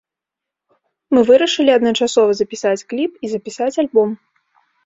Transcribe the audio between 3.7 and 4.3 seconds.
альбом.